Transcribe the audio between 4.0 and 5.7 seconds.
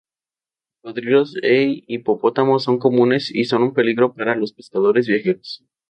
para los pescadores y viajeros.